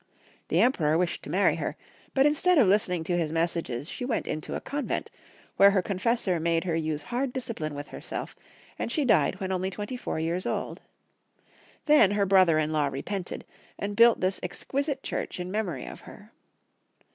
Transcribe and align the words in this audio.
The 0.47 0.59
Emperor 0.61 0.97
wished 0.97 1.21
to 1.21 1.29
marry 1.29 1.57
her, 1.57 1.75
but 2.15 2.25
instead 2.25 2.57
of 2.57 2.65
listening 2.67 3.03
to 3.03 3.17
his 3.19 3.31
messages 3.31 3.87
she 3.87 4.03
went 4.03 4.25
into 4.25 4.55
a 4.55 4.59
convent, 4.59 5.11
where 5.57 5.69
her 5.69 5.83
con 5.83 5.99
fessor 5.99 6.39
made 6.39 6.63
her 6.63 6.75
use 6.75 7.03
hard 7.13 7.31
discipline 7.31 7.75
with 7.75 7.89
herself, 7.89 8.35
and 8.79 8.91
she 8.91 9.05
died 9.05 9.39
when 9.39 9.51
only 9.51 9.69
twenty 9.69 9.95
four 9.97 10.17
years 10.19 10.47
old. 10.47 10.81
Then 11.85 12.09
her 12.17 12.25
brother 12.25 12.57
in 12.57 12.71
law 12.73 12.87
repented, 12.87 13.45
and 13.77 13.95
built 13.95 14.21
this 14.21 14.39
exquisite 14.41 15.03
church 15.03 15.39
in 15.39 15.51
memory 15.51 15.85
of 15.85 15.99
her. 15.99 16.31